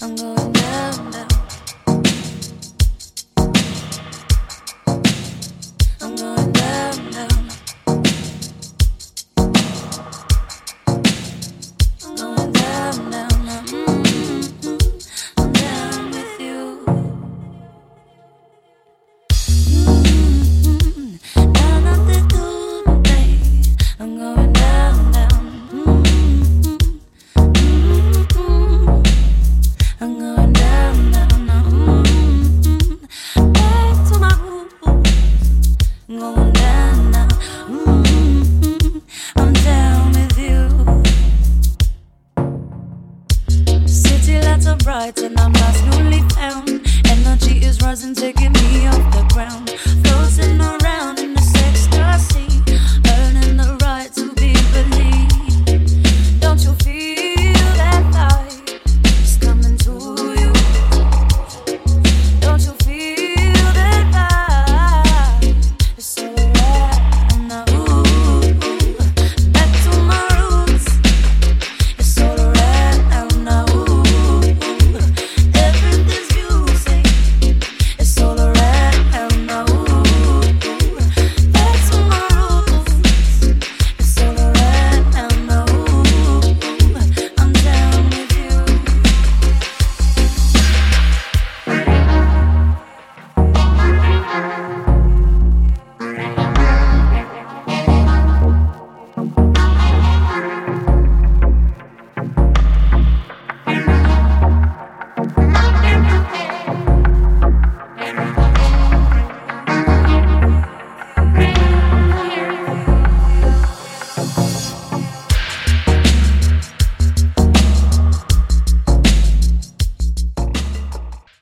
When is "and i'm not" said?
45.18-45.74